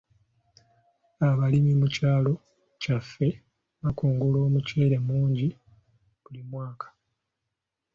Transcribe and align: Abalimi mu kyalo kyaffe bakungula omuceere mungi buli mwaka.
Abalimi 1.27 1.71
mu 1.81 1.87
kyalo 1.95 2.33
kyaffe 2.81 3.27
bakungula 3.81 4.37
omuceere 4.47 4.97
mungi 5.07 5.47
buli 6.21 6.41
mwaka. 6.49 6.87